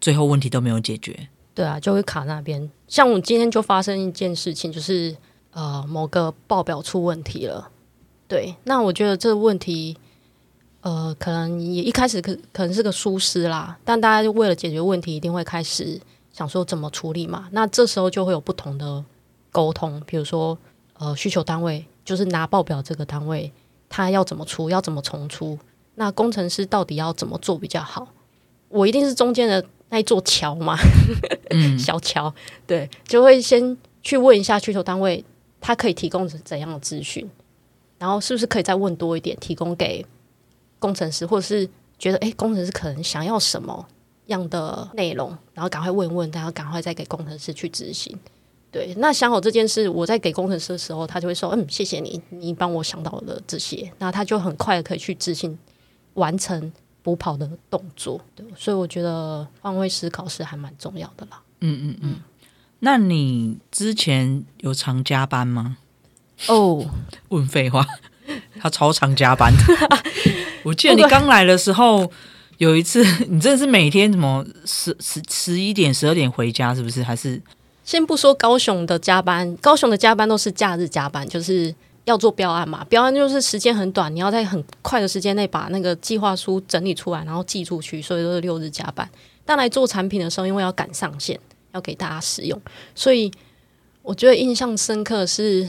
[0.00, 1.28] 最后问题都没有解决。
[1.54, 2.70] 对啊，就会卡那边。
[2.88, 5.14] 像我今天就发生一件事情，就是
[5.52, 7.70] 呃某个报表出问题了。
[8.26, 9.94] 对，那我觉得这个问题，
[10.80, 16.00] 呃，可能也一开始可可能是个疏失啦，但大家就为了解决问题，一定会开始
[16.32, 17.48] 想说怎么处理嘛。
[17.52, 19.04] 那这时候就会有不同的
[19.50, 20.58] 沟通，比如说
[20.94, 23.52] 呃需求单位就是拿报表这个单位，
[23.88, 25.58] 他要怎么出，要怎么重出，
[25.94, 28.08] 那工程师到底要怎么做比较好？
[28.68, 30.76] 我一定是中间的那一座桥嘛，
[31.50, 32.34] 嗯，小桥，
[32.66, 35.22] 对，就会先去问一下需求单位，
[35.60, 37.30] 他可以提供怎样的资讯，
[37.98, 40.04] 然后是不是可以再问多一点，提供给
[40.78, 41.68] 工程师，或者是
[41.98, 43.86] 觉得诶，工程师可能想要什么
[44.26, 48.18] 样的内容，然后赶快问问，然后赶快再给工程师去执行。
[48.70, 55.58] 对，那想好这件事，我在给工程师的时候，他就会说：“嗯，谢谢你，你帮我想到了这些。”那他就很快可以去执行
[56.14, 58.18] 完成补跑的动作。
[58.34, 61.42] 对，所以我觉得换位思考是还蛮重要的啦。
[61.60, 62.16] 嗯嗯嗯。
[62.78, 65.76] 那你之前有常加班吗？
[66.48, 66.84] 哦，
[67.28, 67.86] 问废话，
[68.58, 69.52] 他超常加班。
[70.64, 72.10] 我记得你刚来的时候，
[72.62, 77.02] 有一次 你真的是每天什么十十十一点、十二点回家，是不是？
[77.02, 77.42] 还是？
[77.84, 82.84] 先不说高雄的加班，高雄的加班都是假日加班，就是要做标案嘛。
[82.84, 89.10] 标案就是时间很短，你要在很快的时间内把那个计划书整理出来，然后寄出去，所以都是六日加班。
[89.44, 91.36] 但来做产品的时候，因为要赶上线，
[91.72, 92.62] 要给大家使用，
[92.94, 93.28] 所以
[94.02, 95.68] 我觉得印象深刻是，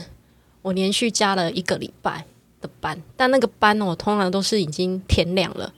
[0.62, 2.24] 我连续加了一个礼拜
[2.60, 5.74] 的班，但那个班哦，通常都是已经天亮了。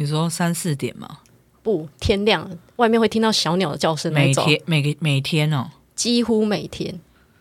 [0.00, 1.18] 你说三四点吗？
[1.60, 4.12] 不，天亮，外面会听到小鸟的叫声。
[4.12, 7.00] 每天，每个每天哦，几乎每天。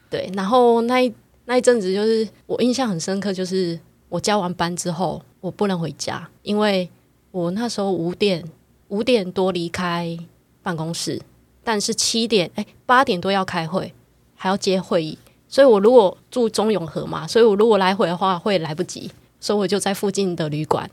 [0.10, 1.14] 对，然后那一
[1.46, 6.90] 那一阵子，就是我印象很深刻，就是我加完班之后，我不能回家，因为
[7.30, 8.44] 我那时候五点
[8.88, 10.18] 五点多离开
[10.64, 11.22] 办公室，
[11.64, 13.94] 但是七点哎八点多要开会，
[14.34, 15.16] 还要接会议，
[15.48, 20.90] 所以我如果住中永和嘛，所以我如果来回的话会来不及，所以我就在附近的旅馆。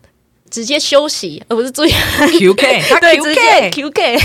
[0.55, 4.21] 直接休息，而不是注意 QK，对，直接 QK，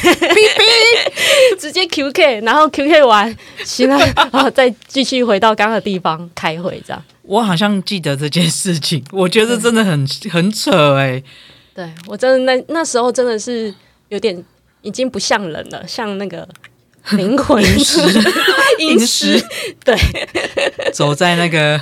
[1.59, 7.03] 直接 QK，然后 QK 完，行了，然 后再继续回到刚刚的地方开会，这样。
[7.23, 11.23] 我好像记得这件事情，我觉得真的很 很扯哎。
[11.73, 13.73] 对我真的那那时候真的是
[14.09, 14.45] 有点
[14.83, 16.47] 已经不像人了，像那个
[17.13, 17.99] 灵魂石，
[18.77, 19.43] 阴石，
[19.83, 19.97] 对，
[20.93, 21.81] 走在那个。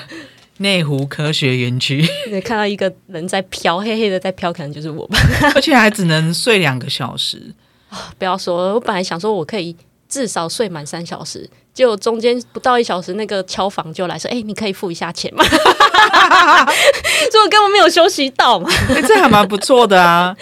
[0.59, 5.19] 内湖科学园区，你看到一个人在飘，黑黑的在飘，可能就是我吧。
[5.53, 7.53] 而且还只能睡两个小时
[7.89, 8.11] 啊！
[8.17, 9.75] 不要说，我本来想说我可以
[10.09, 18.67] 至少睡满三小时，结果中间不到一小时，那个敲房就来说：“哎，你可以付一下钱吗？” 所以我根本没有休息到嘛。
[19.07, 20.35] 这还蛮不错的啊！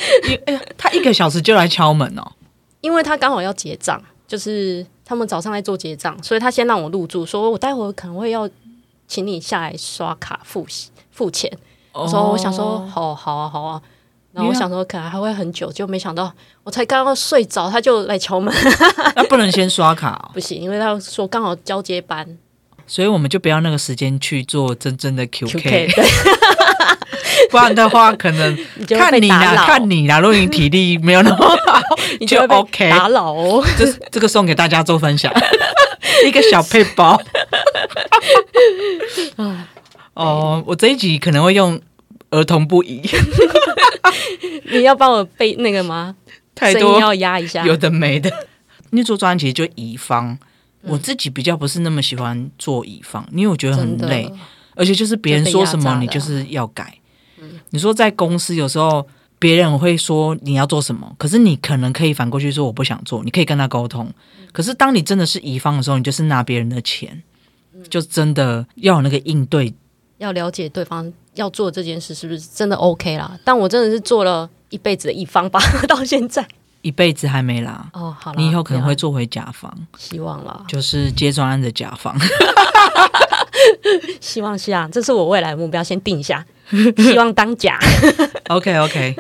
[0.46, 2.24] 哎，他一个小时就来敲门哦，
[2.80, 8.50] 因为他刚好要结账，就是他们早上在做结账，所以他先让我入住，说我待会可能会要。
[9.08, 10.66] 请你下来刷卡付
[11.12, 11.52] 付钱。
[11.94, 13.82] 我说我想说，好好啊，好啊。
[14.34, 16.30] 然后我想说，可能还会很久，就没想到
[16.64, 18.54] 我才刚刚睡着，他就来敲门。
[19.16, 20.30] 那不能先刷卡？
[20.34, 22.38] 不行，因为他说刚好交接班，
[22.86, 25.90] 所以我们就不要那个时间去做真正的 QK。
[27.50, 28.58] 不然的话，可能
[28.90, 30.20] 看你啦，看你啦。
[30.20, 31.82] 如果你体力没有那么好，
[32.28, 33.64] 就 OK 打扰哦。
[33.78, 35.32] 这这个送给大家做分享，
[36.28, 37.18] 一个小配包。
[40.14, 41.80] 哦，我这一集可能会用
[42.30, 43.02] 儿童不宜。
[44.72, 46.16] 你要帮我背那个吗？
[46.54, 48.32] 太多要压一下，有的没的。
[48.92, 50.38] 你做专辑就乙方，
[50.84, 54.32] 我自己比较不是那么喜欢做乙方，因为我觉得很累，
[54.76, 56.98] 而且就是别人说什么你就是要改。
[57.72, 59.06] 你说在公司有时候
[59.38, 64.10] 别人会说你要做什么，可是你可能可以反过去说我不想做，你可以跟他沟通。
[64.54, 67.22] 可是当你真的是乙方的时候，你就是拿别人的钱。
[67.90, 69.74] 就真的要有那个应对，
[70.18, 73.38] 要了解对方要做这件事是不是真的 OK 啦？
[73.44, 76.48] 但我真的是做了一辈子的乙方吧， 到现在
[76.82, 77.90] 一辈子还没啦。
[77.94, 82.16] 哦，好，你以后可能会做回甲方，希望啦，就是接专案的甲方。
[84.22, 86.46] 希望是啊，这是我未来的目标，先定一下，
[86.98, 87.78] 希望当甲。
[88.48, 89.16] OK OK，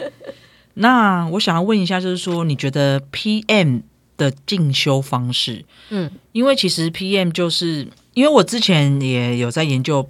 [0.75, 3.81] 那我想要问一下，就是说你觉得 PM
[4.17, 7.87] 的进修方式，嗯，因为其实 PM 就是。
[8.15, 10.09] 因为我之前也有在研究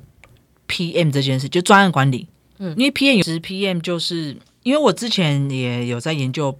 [0.69, 2.27] PM 这件事，就专案管理。
[2.59, 6.57] 嗯，因为 PM 有时 PM 就是因为我之前也有在研究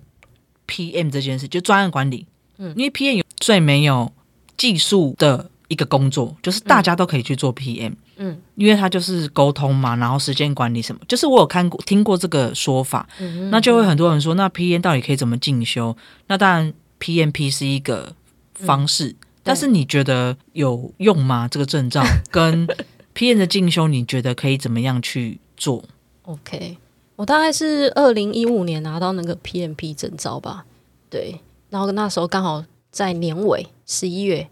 [0.67, 2.25] PM 这件事，就专案管理。
[2.58, 4.12] 嗯，因为 PM 有最没有
[4.58, 7.93] 技术的一个工作，就是大家都可以去做 PM。
[8.17, 13.08] 嗯，因为它就是沟通嘛，然后时间管理什么，就是我有看过听过这个说法。
[13.19, 15.95] 嗯那就会很多人说，那 PM 到底可以怎么进修？
[16.27, 18.15] 那当然，PMP 是一个
[18.53, 19.15] 方式。
[19.47, 21.47] 但是你觉得有用吗？
[21.47, 22.67] 这个证照 跟
[23.13, 25.84] P N 的进修，你觉得可以怎么样去做
[26.23, 26.77] ？OK，
[27.15, 30.65] 我大概是二零一五年拿到那个 P N P 证照吧。
[31.12, 34.49] 对，然后那时候刚好在年尾十一月，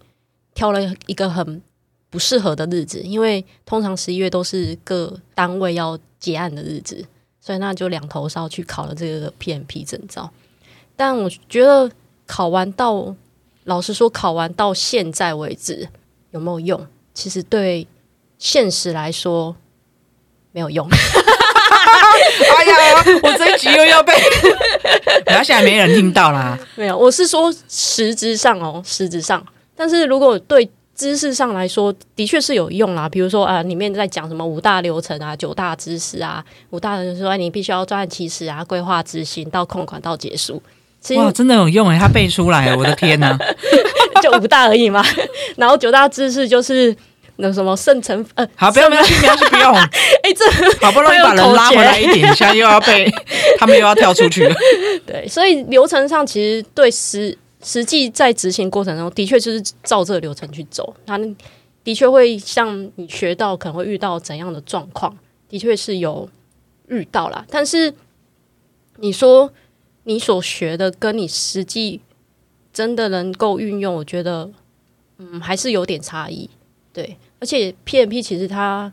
[0.54, 1.60] 挑了一个很
[2.08, 7.04] 不适合的日子，因为通常十一月都是各单位要结案的日子，
[7.40, 10.30] 所以那就两头烧去考了这个 P N P 证照。
[10.94, 11.90] 但我觉得
[12.26, 13.16] 考完到。
[13.64, 15.88] 老实说，考完到现在为止
[16.30, 16.86] 有没有用？
[17.14, 17.86] 其实对
[18.38, 19.56] 现实来说，
[20.52, 20.86] 没有用。
[22.56, 22.74] 哎呀，
[23.22, 24.12] 我这一集又要被，
[25.26, 26.58] 然后现在没人听到啦。
[26.76, 29.44] 没有，我是说实质上哦，实质上。
[29.76, 33.08] 但是如果对知识上来说，的确是有用啦。
[33.08, 40.62] 比如说啊，里面在讲什么五大流程啊、九大知识啊、五大人说你必须要专案起始啊、规划执行到控管到结束。
[41.04, 43.38] 其哇，真的有用哎，他背出来， 我的天哪！
[44.22, 45.04] 就五大而已嘛。
[45.56, 46.96] 然后九大知识就是
[47.36, 49.74] 那什么圣城呃，好，不要不要去，不要去，不用。
[50.24, 50.44] 哎，这
[50.80, 53.06] 好不容易把人拉回来一点，现在又要被
[53.58, 54.54] 他们又要跳出去了。
[55.06, 60.94] 对，所以流程上其实对实实际在执行过程中，的确就是照这个流程去走。
[61.04, 61.18] 那
[61.84, 65.14] 的确会像你学到可能会遇到怎样的状况，
[65.50, 66.26] 的确是有
[66.88, 67.44] 遇到啦。
[67.50, 67.92] 但是
[68.96, 69.52] 你说
[70.04, 72.00] 你所学的跟你实际
[72.72, 74.50] 真的能够运用，我觉得
[75.18, 76.48] 嗯还是有点差异。
[76.92, 78.92] 对，而且 PMP 其实它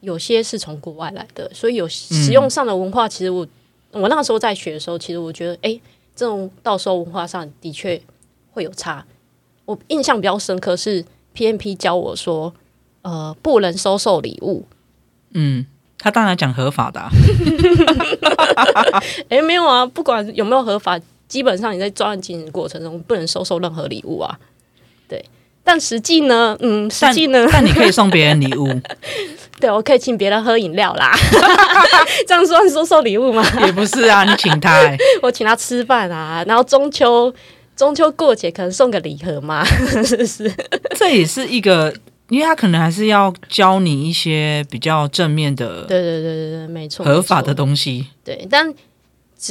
[0.00, 3.46] 有些是从国外来的，所以有使用上的文化，其实我、
[3.92, 5.80] 我那时候在学的时候，其实我觉得，哎、
[6.14, 8.00] 这种到时候文化上的确
[8.50, 9.06] 会有差。
[9.64, 12.52] 我印象比较深刻是 PMP 教我说，
[13.02, 14.64] 呃，不能收受礼物。
[15.30, 15.66] 嗯，
[15.98, 17.10] 他当然讲合法的、啊，
[19.28, 24.38] 哎、没有啊，不管有没有合法，基本上你在专案进行过程中不能收受任何礼物啊。
[25.08, 25.24] 对，
[25.64, 28.68] 但实际呢，嗯，实际呢，但你可以送别人礼物，
[29.58, 31.12] 对我可以请别人喝饮料啦，
[32.28, 33.44] 这样算收受礼物吗？
[33.64, 37.32] 也不是啊，你请他、欸，我请他吃饭啊，然后中秋
[37.74, 39.64] 中秋过节可能送个礼盒嘛，
[40.04, 40.52] 是不是？
[40.96, 41.92] 这也是一个，
[42.28, 48.06] 因为他可能还是要教你一些比较正面的、对对对对对，没错，合法的东西。
[48.24, 48.74] 对，但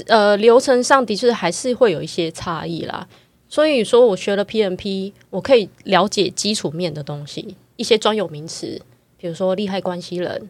[0.07, 3.07] 呃流程上的确还是会有一些差异啦。
[3.47, 8.81] 所以说我学了 PMP，我可以了解基础面的东西，一些专有名词，
[9.17, 10.49] 比如说利害关系人，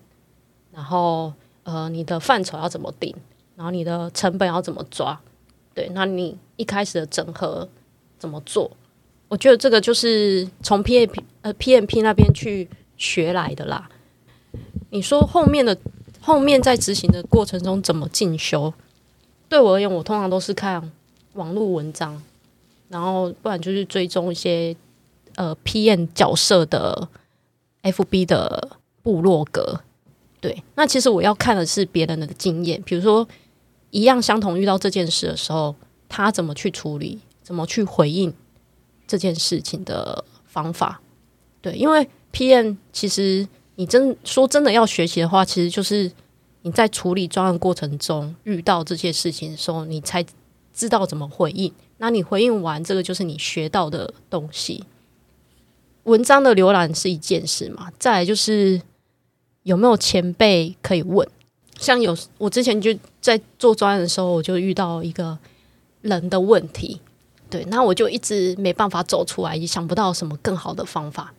[0.73, 1.31] 然后
[1.63, 3.13] 呃你的范畴要怎么定，
[3.55, 5.19] 然后你的成本要怎么抓，
[5.75, 7.69] 对，那你一开始的整合
[8.17, 8.71] 怎么做？
[9.35, 13.89] 我觉得这个就是从 P A P 呃 PMP 那边去学来的啦。
[14.91, 15.77] 你说后面的
[16.21, 18.73] 后面在执行的过程中怎么进修？
[19.49, 20.89] 对我而言，我通常都是看
[21.33, 22.23] 网络文章，
[22.87, 24.73] 然后不然就是追踪一些
[25.35, 27.09] 呃 PM 角色的
[27.83, 28.69] FB 的
[29.03, 29.81] 部落格。
[30.39, 33.27] 对，那其实我要看的是别人的经验，比如说
[33.89, 35.75] 一样相同遇到这件事的时候，
[36.07, 38.33] 他怎么去处理，怎么去回应
[39.15, 40.99] 这件事情的方法。
[41.61, 46.11] 对，因为 PM 其实你真说真的要学习的话，其实就是
[46.63, 50.23] 你在处理专案过程中遇到这些事情的时候，你才
[50.73, 51.71] 知道怎么回应。
[51.97, 54.83] 那你回应完，这个就是你学到的东西。
[56.03, 58.81] 文章的浏览是一件事嘛，再来就是
[59.63, 61.25] 有没有前辈可以问。
[61.79, 65.37] 像有我之前就在做专案的时候，我就遇到一个
[66.01, 67.01] 人的问题，
[67.49, 71.33] 对，那我就一直没办法走出来，也想不到什么更好的方法。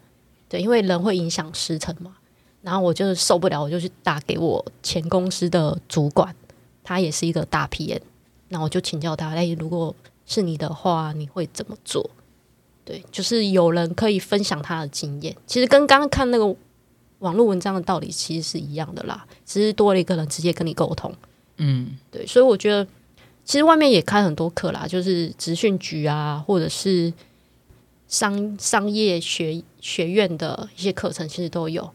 [0.49, 2.17] 对，因为人会影响时辰嘛。
[2.63, 6.35] 然后我就受不了，我就去打给我前公司的主管，
[6.83, 8.01] 他也是一个大 PM，
[8.49, 9.95] 那我就请教他，哎，如果
[10.27, 12.11] 是你的话，你会怎么做？
[12.85, 16.57] 对，就是有人可以分享他的经验，其实跟刚刚看那个
[17.21, 21.15] 网络文章的道理其实是一样的啦，只是多了一个人直接跟你沟通。
[21.59, 22.85] 嗯，对，所以我觉得
[23.47, 27.11] 其实外面也开很多课啦，就是职训局啊，或者是
[28.09, 31.89] 商商业学学院的一些课程，其实都有。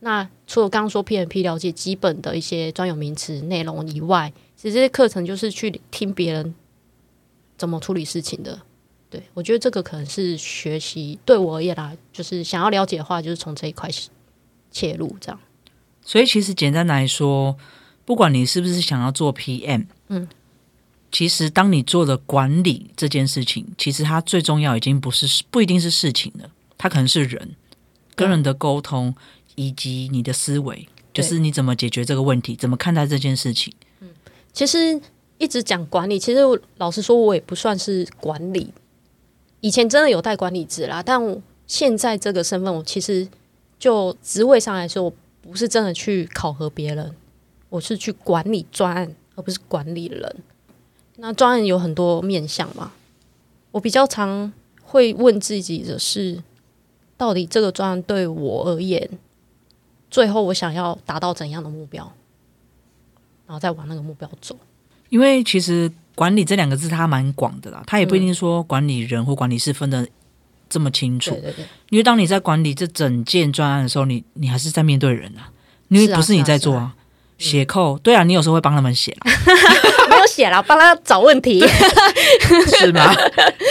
[0.00, 6.54] 那除了刚刚说 PMP 了解基本的一些专有名词内容以外，其实这些课程就是去听别人
[7.56, 8.60] 怎么处理事情的。
[9.10, 13.88] 对我觉得这个可能是学习对我而言啦，就是想要了解的话，就是从这一块
[14.70, 15.40] 切入这样。
[16.02, 17.56] 所以其实简单来说，
[18.04, 20.28] 不管你是不是想要做 PM，嗯，
[21.10, 27.56] 其实当你做了管理这件事情，其实它最重要已经不是不一定是事情了，它可能是人
[28.14, 29.14] 跟人的沟通
[29.54, 33.72] 以及你的思维，就是你怎么解决这个问题，怎么看待这件事情。
[34.00, 34.08] 嗯
[34.52, 35.00] 其实
[35.38, 36.40] 一直讲管理，其实
[36.78, 38.72] 老实说，我也不算是管理。
[39.60, 41.20] 以前真的有带管理职啦，但
[41.66, 43.28] 现在这个身份，我其实
[43.78, 47.14] 就职位上来说，我不是真的去考核别人，
[47.68, 50.36] 我是去管理专案，而不是管理人。
[51.20, 52.92] 那专案有很多面向嘛，
[53.72, 54.52] 我比较常
[54.82, 56.42] 会问自己的是，
[57.16, 59.10] 到底这个专案对我而言，
[60.10, 62.12] 最后我想要达到怎样的目标，
[63.46, 64.56] 然后再往那个目标走。
[65.08, 70.06] 因为其实管理这两个字它蛮广的啦，它也不一定说管理人或管理事分的
[70.68, 71.32] 这么清楚。
[71.32, 71.64] 对对对。
[71.90, 75.50] 因为当你在管理这整件专案的时候，你你还是在面对人啊，
[75.88, 76.94] 因为不是你在做啊，
[77.38, 79.16] 写扣，对啊，你有时候会帮他们写
[80.18, 81.60] 有写了，帮他找问题，
[82.78, 83.14] 是吗？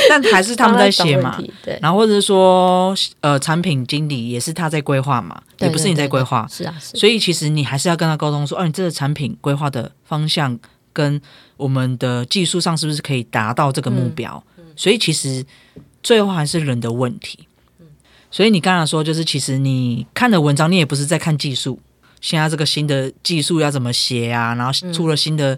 [0.09, 1.41] 但还是他们在写嘛。
[1.81, 10.57] 然后或者是说，呃，产品经理也是他在规划嘛，对也不是你在规划，是啊，是所以其实你还是要跟他沟通说，哦，你这个产品规划的方向
[10.93, 11.21] 跟
[11.57, 14.43] 我们的技术上是不是可以达到这个目标？
[14.75, 15.45] 所以其实
[16.03, 17.47] 最后还是人的问题。
[18.29, 21.79] 所以你刚才说，就是其实你看的文章，你也不是在看技术，
[22.19, 25.57] 现在这个新的技术要怎么写啊，然后出了新的、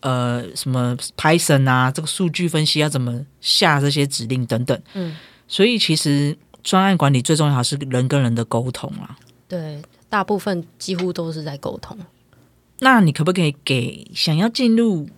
[0.00, 4.80] 呃什么 Python 啊，这个数据分析要怎么下这些指令等等。
[4.94, 5.16] 嗯，
[5.48, 9.16] 所以其实专案管理最重要还是人跟人的沟通啦。
[9.48, 11.96] 对，大部分几乎都是在沟通。
[12.80, 15.08] 那你可不可以给想要进入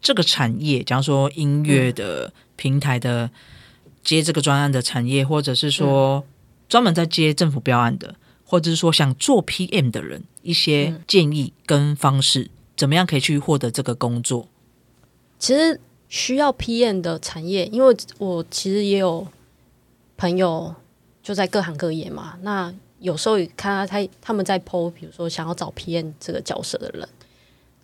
[0.00, 3.30] 这个产业，假如说音乐的平台的
[4.02, 6.24] 接这个专案的产业，或者是说
[6.68, 14.46] 专门在接政府标案的，或者是说想做 PM 的人一些建议跟方式，怎么样可以去获得这个工作？
[15.38, 19.26] 其实需要 PM 的产业，因为我其实也有
[20.16, 20.72] 朋友
[21.22, 22.38] 就在各行各业嘛。
[22.42, 27.08] 那有时候也看到他他们在 PO，比如说想要找 PM 这个角色的人，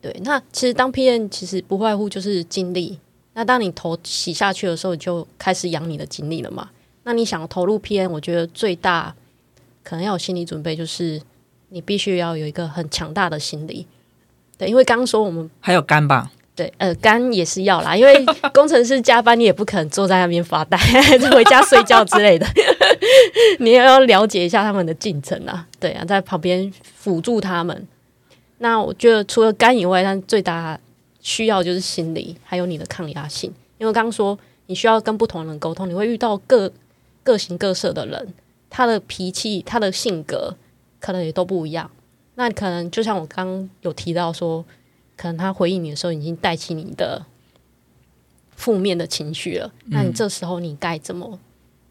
[0.00, 3.00] 对，那其实当 PM 其实不外乎就是精力。
[3.34, 6.70] 那当你头洗下去的时候，你就开始养你的精力了嘛。
[7.02, 9.14] 那你想投入 PM，我觉得最大
[9.82, 11.20] 可能要有心理准备，就是
[11.70, 13.86] 你必须要有一个很强大的心理。
[14.56, 20.78] 对，因为刚刚说我们还有肝吧，对，呃，肝也是要啦，因为工程师加班，你也不可能坐在那边发呆，
[21.32, 22.46] 回家睡觉之类的，
[23.58, 27.86] 你也要了解一下他们的进程啊，对啊，在旁边辅助他们。
[28.58, 30.78] 那我觉得除了肝以外，但最大
[31.20, 33.52] 需要就是心理，还有你的抗压性。
[33.78, 36.72] 因为刚刚说你需要跟不同人沟通，你会遇到各
[37.24, 38.32] 各形各色的人，
[38.70, 40.56] 他的脾气、他的性格
[41.00, 41.90] 可能也都不一样。
[42.36, 44.64] 那可能就像我刚刚有提到说，
[45.16, 47.24] 可能他回应你的时候已经带起你的
[48.56, 49.72] 负面的情绪了。
[49.86, 51.38] 那你这时候你该怎么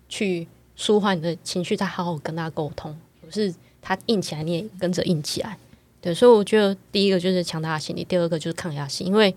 [0.10, 2.98] 去舒缓你的情绪，再好好跟他沟通？
[3.22, 5.58] 不是他硬起来，你也跟着硬起来。
[6.02, 9.34] 对，所以我觉得第一个就是强大的心理，第二个就是抗压性，因为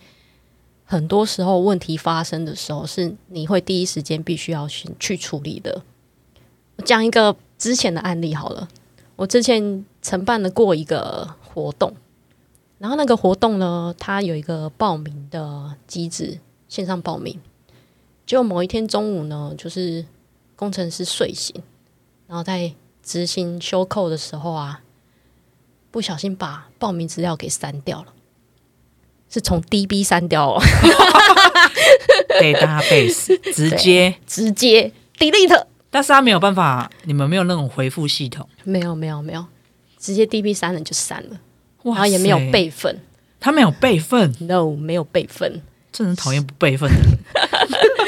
[0.84, 5.82] 很多时候问题发生的时候，是你会第一时间必须要去去处理的。
[6.76, 8.68] 我讲一个之前的案例好了，
[9.16, 11.94] 我之前承办了过一个活动，
[12.78, 16.38] 然后那个活动呢，它有一个报名的机制，
[16.68, 17.40] 线上报名。
[18.26, 20.04] 结果某一天中午呢，就是
[20.54, 21.54] 工程师睡醒，
[22.26, 24.82] 然后在执行休扣的时候啊，
[25.90, 28.12] 不小心把报名资料给删掉了，
[29.30, 30.60] 是从 DB 删掉哦
[32.40, 35.64] ，database 直接，直接 delete。
[35.96, 39.42] 但是他没有办法，你们没有那种回复系统，没有没有没有，
[39.98, 41.40] 直接 DB 删了就删了，
[41.84, 43.00] 哇然后也没有，备份。
[43.40, 45.62] 他没有备份，，no 没有备份。
[45.90, 47.18] 真的很讨厌不备份的人。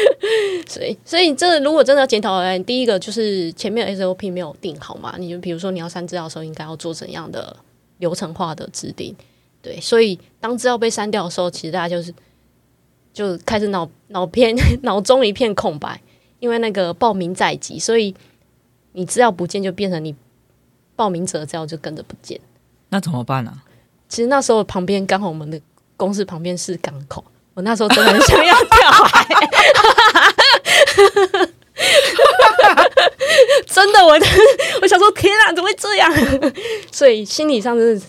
[0.68, 7.56] 所以，所以这如果真的要检讨，哎，第一个就是前面 SOP 没有定好嘛，你就比如说你要删资料的时候，应该要做怎样的
[8.00, 9.16] 流程化的制定？
[9.62, 12.12] 对，所以当资料被删掉的时候，其实大家就是
[13.14, 15.98] 就开始脑脑片 脑中一片空白，
[16.40, 18.14] 因为那个报名在即，所以
[18.92, 20.14] 你资料不见就变成你
[20.96, 22.40] 报名者的资料就跟着不见。
[22.90, 23.52] 那怎么办呢、
[24.08, 25.60] 其实那时候旁边刚好我们的
[25.96, 27.22] 公司旁边是港口，
[27.54, 29.26] 我那时候真的很想要跳海，
[33.66, 34.18] 真的，我
[34.82, 36.10] 我想说天啊，怎么会这样？
[36.90, 38.06] 所以心理上真是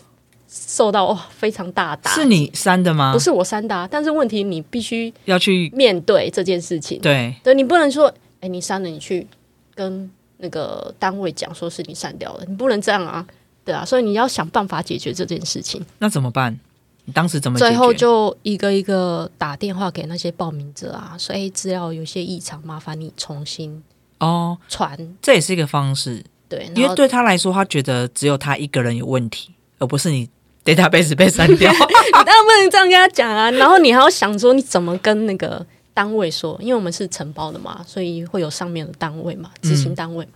[0.67, 2.11] 受到哇非常大的打。
[2.11, 3.13] 是你删的吗？
[3.13, 6.99] 不是我删的、啊，但是问题你必须要去面对这件事情。
[6.99, 9.25] 对，对你不能说，哎、你删了，你去
[9.73, 13.25] 跟那个单位讲，说是你删掉了，你不能这样啊，
[13.63, 15.85] 对啊，所以你要想办法解决这件事情。
[15.99, 16.59] 那怎么办？
[17.05, 17.57] 你当时怎么？
[17.57, 23.81] 最后就一个一个打电话给那些报名者啊，说哎，资料有些异常，麻烦你重新
[24.19, 24.97] 哦，传。
[25.21, 30.29] 这也是一个方式，对，因为对他来说，他觉得只有他一个人有问题，而不是你
[30.75, 31.71] database 被删掉。
[31.73, 31.77] 你
[32.11, 40.31] 当然不能这样跟他讲啊，然后你还要想说你怎么跟那个单位说，因为我们是承包的嘛，所以会有上面的单位嘛，执行单位嘛，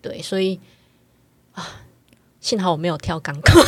[0.00, 0.58] 对，所以
[1.52, 1.66] 啊，
[2.40, 3.60] 幸好我没有跳港口，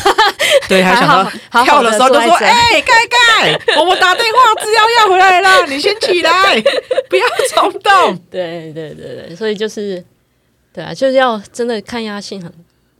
[0.67, 6.61] 对，还想到好好跳的时候就说：“坐在这哎、盖盖，我们打电话，资料要回来了，你先起来，
[7.09, 8.17] 不要冲动。
[8.31, 10.03] 对对对对，所以就是
[10.73, 12.51] 对啊，就是要真的抗压性很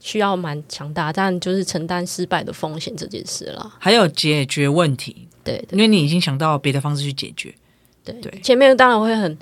[0.06, 7.56] 需要蛮强大，但就是承担失败的风险这件事了。”还有解决问题，对对因为你已经想到别的方式去解决。
[8.04, 9.38] 对对前面当然会很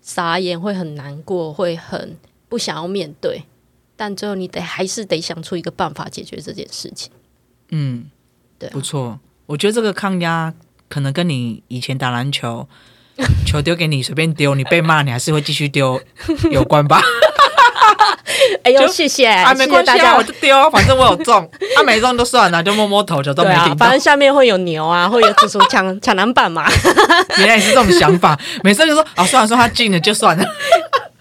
[0.00, 2.16] 傻眼，会很难过，会很
[2.48, 3.42] 不想要面对，
[3.96, 7.10] 但最后你得还是得想出一个办法解决这件事情。
[7.70, 8.08] 嗯，
[8.56, 9.18] 对啊不错。
[9.46, 10.54] 我觉得这个抗压
[10.88, 12.68] 可能跟你以前打篮球，
[13.44, 16.00] 球丢给你随便丢，你被骂你还是会继续丢
[16.52, 17.02] 有关吧？
[18.64, 20.22] 哎呦，谢谢，啊，没关系啊，谢谢大家我。
[20.22, 23.90] 就丢啊， 反正我有中，啊没中就算了，就摸摸头，就都没听，到反。
[23.90, 26.66] 正下面会有牛啊， 会有蜘蛛抢抢篮板嘛。
[27.38, 30.44] 原来也是这种想法，每次就说啊，算了算了，他进了就算了。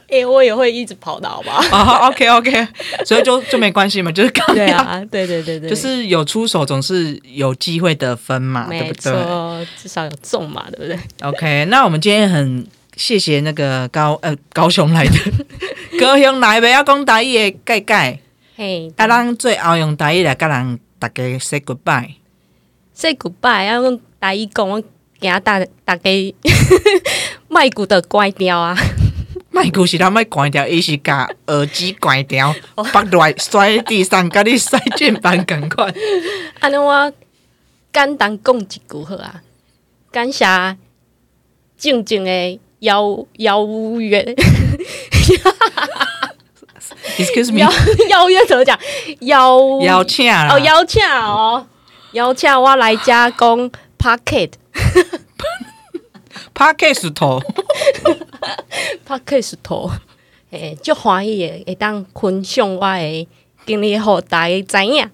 [0.09, 1.75] 哎、我也会一直跑的好不好？
[1.75, 2.67] 啊，OK OK，
[3.03, 12.63] 所以就就没关系嘛，就是对啊，对对对对，就是有出手总是有机会得分嘛，对不对，至少有中嘛，对不对？？OK，那我们今天很
[12.95, 15.17] 谢谢那个高呃高雄来的
[15.99, 18.19] 高雄来的要讲台语的盖盖，
[18.55, 22.15] 嘿，啊，咱最后用台语来跟人大家 say goodbye。
[22.93, 24.79] say goodbye，要用台语讲，我
[25.19, 26.35] 惊大大家
[27.49, 28.77] 卖骨的乖掉啊！
[29.49, 32.53] 麦克是他麦关掉，伊是甲耳机关掉，
[32.91, 35.93] 绑落来摔在地上，甲你摔键盘共款。
[36.59, 37.11] 安尼我
[37.91, 39.41] 简单讲一句好啊，
[40.11, 40.45] 感谢
[41.77, 43.65] 静静的邀邀
[43.99, 44.35] 约
[47.17, 47.71] Excuse me，邀
[48.09, 48.77] 邀约怎么讲？
[49.21, 51.65] 邀邀请啦哦，邀请哦，
[52.13, 54.51] 邀请我来加工 Pocket
[56.53, 57.41] Podcast 头
[59.07, 59.91] Pocket 头，
[60.51, 63.27] 诶，足欢喜的，会当分享我的
[63.65, 65.09] 经历，互大家知影。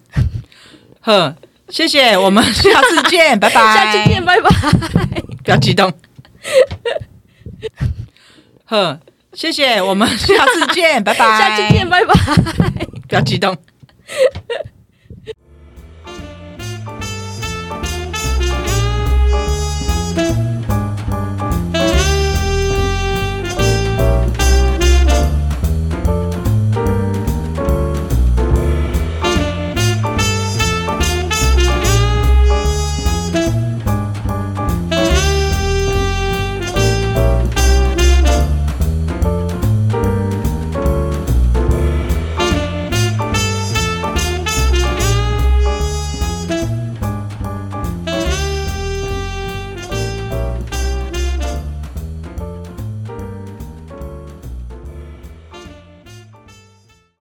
[1.02, 1.34] 好，
[1.70, 3.62] 谢谢，我们下次见， 拜拜。
[3.62, 4.50] 下次见，拜拜。
[5.44, 5.92] 不要激动。
[8.66, 9.00] 哼
[9.34, 11.20] 谢谢我们下次见 拜拜。
[11.38, 12.14] 下次见拜拜。
[13.08, 13.58] 不要激动。